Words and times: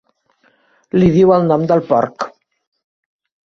Li 0.97 1.11
diu 1.17 1.35
el 1.37 1.47
nom 1.51 1.69
del 1.73 1.87
porc. 1.93 2.29